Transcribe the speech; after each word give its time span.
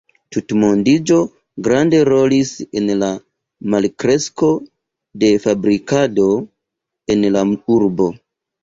Tutmondiĝo 0.35 1.17
grande 1.67 1.99
rolis 2.09 2.55
en 2.81 2.89
la 3.03 3.11
malkresko 3.75 4.51
de 5.25 5.33
fabrikado 5.47 6.29
en 7.17 7.27
la 7.39 7.49
urbo. 7.79 8.15